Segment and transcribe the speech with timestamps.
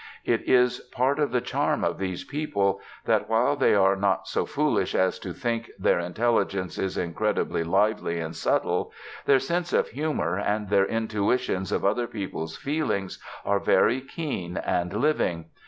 [0.25, 4.47] It is part of the charm of these people that, while they are not so
[4.47, 8.91] foolish as to 'think,' their intelligence is incredibly lively and subtle,
[9.27, 14.91] their sense of humour and their intuitions of other people's feelings are very keen and
[14.91, 15.45] living.